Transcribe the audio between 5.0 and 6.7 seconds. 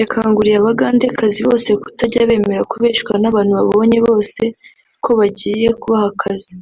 ko bagiye kubaha akazi